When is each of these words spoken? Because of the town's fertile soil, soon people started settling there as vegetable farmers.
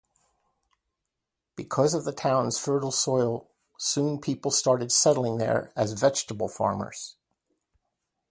Because 1.55 1.93
of 1.93 2.05
the 2.05 2.11
town's 2.11 2.57
fertile 2.57 2.89
soil, 2.91 3.51
soon 3.77 4.19
people 4.19 4.49
started 4.49 4.91
settling 4.91 5.37
there 5.37 5.71
as 5.75 5.93
vegetable 5.93 6.47
farmers. 6.49 7.17